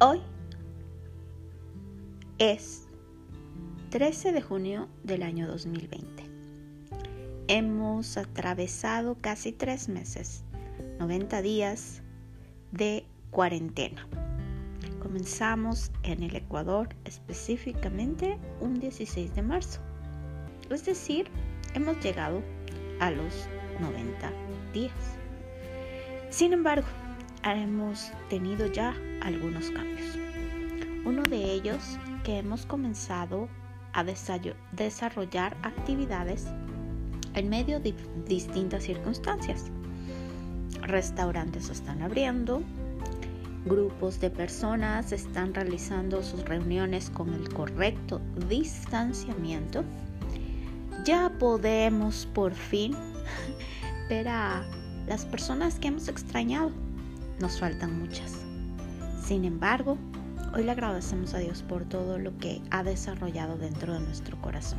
[0.00, 0.20] Hoy
[2.38, 2.86] es
[3.90, 6.22] 13 de junio del año 2020.
[7.48, 10.44] Hemos atravesado casi tres meses,
[11.00, 12.02] 90 días
[12.70, 14.06] de cuarentena.
[15.02, 19.80] Comenzamos en el Ecuador específicamente un 16 de marzo.
[20.70, 21.26] Es decir,
[21.74, 22.40] hemos llegado
[23.00, 23.48] a los
[23.80, 24.32] 90
[24.72, 24.92] días.
[26.30, 26.86] Sin embargo,
[27.42, 30.18] hemos tenido ya algunos cambios.
[31.04, 33.48] Uno de ellos que hemos comenzado
[33.92, 36.46] a desarrollar actividades
[37.34, 37.94] en medio de
[38.26, 39.70] distintas circunstancias.
[40.82, 42.62] Restaurantes están abriendo,
[43.64, 49.84] grupos de personas están realizando sus reuniones con el correcto distanciamiento.
[51.04, 52.94] Ya podemos por fin
[54.08, 54.64] ver a
[55.06, 56.70] las personas que hemos extrañado
[57.40, 58.47] nos faltan muchas.
[59.28, 59.98] Sin embargo,
[60.54, 64.78] hoy le agradecemos a Dios por todo lo que ha desarrollado dentro de nuestro corazón.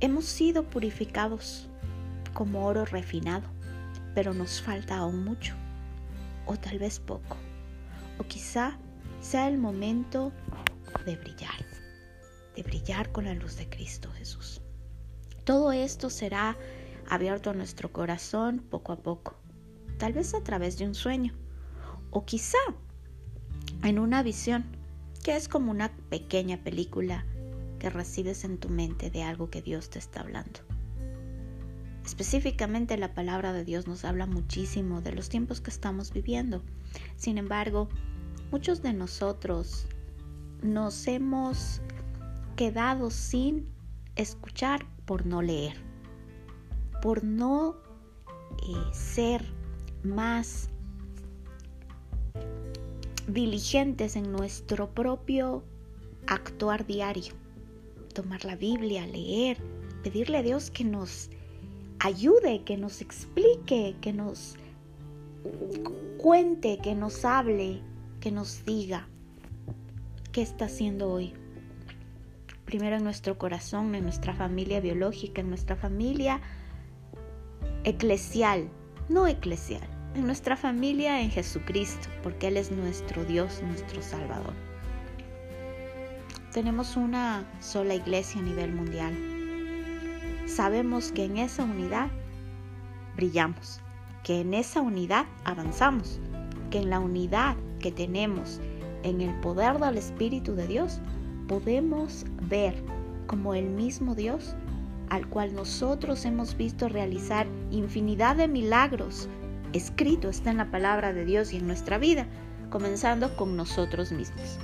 [0.00, 1.70] Hemos sido purificados
[2.34, 3.48] como oro refinado,
[4.14, 5.54] pero nos falta aún mucho,
[6.44, 7.38] o tal vez poco,
[8.18, 8.76] o quizá
[9.22, 10.30] sea el momento
[11.06, 11.64] de brillar,
[12.54, 14.60] de brillar con la luz de Cristo Jesús.
[15.44, 16.54] Todo esto será
[17.08, 19.38] abierto a nuestro corazón poco a poco
[19.98, 21.34] tal vez a través de un sueño,
[22.14, 22.58] o quizá
[23.82, 24.64] en una visión,
[25.22, 27.26] que es como una pequeña película
[27.78, 30.60] que recibes en tu mente de algo que Dios te está hablando.
[32.06, 36.62] Específicamente la palabra de Dios nos habla muchísimo de los tiempos que estamos viviendo.
[37.16, 37.88] Sin embargo,
[38.50, 39.86] muchos de nosotros
[40.62, 41.80] nos hemos
[42.56, 43.68] quedado sin
[44.16, 45.76] escuchar por no leer,
[47.02, 47.76] por no
[48.62, 49.44] eh, ser
[50.04, 50.70] más
[53.26, 55.62] diligentes en nuestro propio
[56.26, 57.34] actuar diario.
[58.12, 59.58] Tomar la Biblia, leer,
[60.02, 61.30] pedirle a Dios que nos
[61.98, 64.56] ayude, que nos explique, que nos
[66.18, 67.80] cuente, que nos hable,
[68.20, 69.08] que nos diga
[70.32, 71.32] qué está haciendo hoy.
[72.64, 76.40] Primero en nuestro corazón, en nuestra familia biológica, en nuestra familia
[77.84, 78.68] eclesial,
[79.08, 84.54] no eclesial en nuestra familia en Jesucristo, porque Él es nuestro Dios, nuestro Salvador.
[86.52, 89.12] Tenemos una sola iglesia a nivel mundial.
[90.46, 92.10] Sabemos que en esa unidad
[93.16, 93.80] brillamos,
[94.22, 96.20] que en esa unidad avanzamos,
[96.70, 98.60] que en la unidad que tenemos
[99.02, 101.00] en el poder del Espíritu de Dios,
[101.48, 102.74] podemos ver
[103.26, 104.54] como el mismo Dios
[105.10, 109.28] al cual nosotros hemos visto realizar infinidad de milagros
[109.74, 112.26] escrito está en la palabra de Dios y en nuestra vida,
[112.70, 114.58] comenzando con nosotros mismos.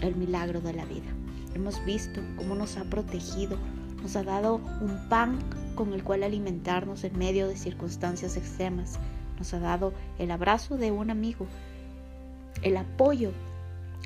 [0.00, 1.12] El milagro de la vida.
[1.54, 3.58] Hemos visto cómo nos ha protegido,
[4.02, 5.38] nos ha dado un pan
[5.74, 8.98] con el cual alimentarnos en medio de circunstancias extremas.
[9.38, 11.46] Nos ha dado el abrazo de un amigo,
[12.62, 13.32] el apoyo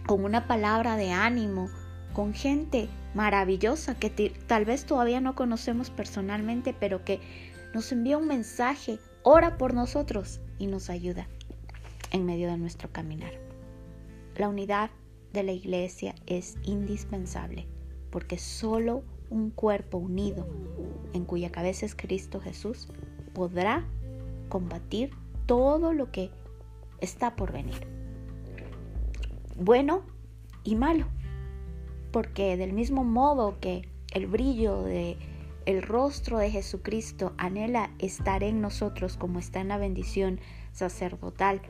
[0.06, 1.68] con una palabra de ánimo,
[2.12, 4.10] con gente maravillosa que
[4.48, 7.20] tal vez todavía no conocemos personalmente, pero que
[7.72, 11.28] nos envía un mensaje ora por nosotros y nos ayuda
[12.10, 13.32] en medio de nuestro caminar.
[14.36, 14.90] La unidad
[15.32, 17.66] de la iglesia es indispensable
[18.10, 20.46] porque solo un cuerpo unido
[21.12, 22.88] en cuya cabeza es Cristo Jesús
[23.32, 23.84] podrá
[24.48, 25.10] combatir
[25.46, 26.30] todo lo que
[27.00, 27.86] está por venir.
[29.56, 30.02] Bueno
[30.64, 31.06] y malo,
[32.12, 35.16] porque del mismo modo que el brillo de
[35.70, 40.40] el rostro de Jesucristo anhela estar en nosotros como está en la bendición
[40.72, 41.62] sacerdotal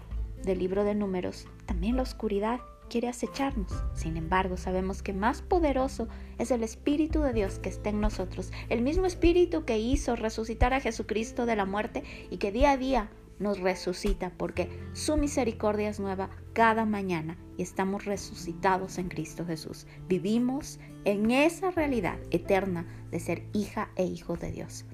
[0.42, 3.70] del libro de números, también la oscuridad quiere acecharnos.
[3.94, 8.52] Sin embargo, sabemos que más poderoso es el Espíritu de Dios que está en nosotros,
[8.68, 12.76] el mismo Espíritu que hizo resucitar a Jesucristo de la muerte y que día a
[12.78, 19.44] día nos resucita porque su misericordia es nueva cada mañana y estamos resucitados en Cristo
[19.44, 19.86] Jesús.
[20.08, 24.84] Vivimos en esa realidad eterna de ser hija e hijo de Dios.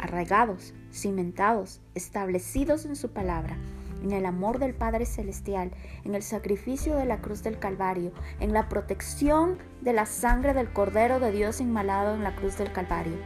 [0.00, 3.56] Arraigados, cimentados, establecidos en su palabra,
[4.02, 5.70] en el amor del Padre Celestial,
[6.04, 10.72] en el sacrificio de la cruz del Calvario, en la protección de la sangre del
[10.72, 13.16] Cordero de Dios inmalado en la cruz del Calvario,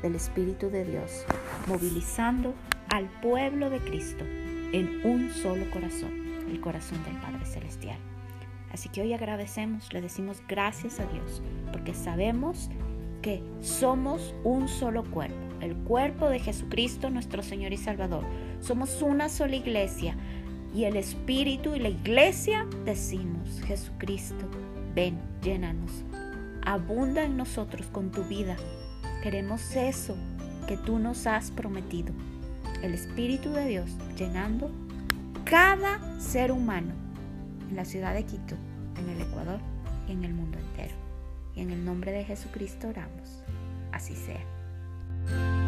[0.00, 1.26] del Espíritu de Dios,
[1.66, 2.54] movilizando
[2.88, 4.24] al pueblo de Cristo
[4.72, 6.12] en un solo corazón,
[6.50, 7.98] el corazón del Padre Celestial.
[8.72, 11.42] Así que hoy agradecemos, le decimos gracias a Dios,
[11.72, 12.70] porque sabemos
[13.22, 18.24] que somos un solo cuerpo, el cuerpo de Jesucristo nuestro Señor y Salvador.
[18.60, 20.16] Somos una sola iglesia
[20.74, 24.46] y el Espíritu y la iglesia decimos, Jesucristo,
[24.94, 26.04] ven, llénanos,
[26.64, 28.56] abunda en nosotros con tu vida.
[29.22, 30.16] Queremos eso
[30.68, 32.12] que tú nos has prometido.
[32.82, 34.70] El Espíritu de Dios llenando
[35.44, 36.92] cada ser humano
[37.70, 38.56] en la ciudad de Quito,
[38.98, 39.60] en el Ecuador
[40.08, 40.94] y en el mundo entero.
[41.54, 43.42] Y en el nombre de Jesucristo oramos.
[43.92, 45.65] Así sea.